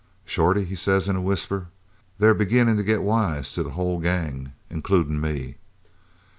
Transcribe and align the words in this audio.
"'Shorty,' 0.25 0.65
he 0.65 0.73
says 0.75 1.07
in 1.07 1.15
a 1.15 1.21
whisper, 1.21 1.67
'they're 2.17 2.33
beginnin' 2.33 2.75
to 2.75 2.81
get 2.81 3.03
wise 3.03 3.53
to 3.53 3.61
the 3.61 3.69
whole 3.69 3.99
gang 3.99 4.51
includin' 4.67 5.21
me.' 5.21 5.57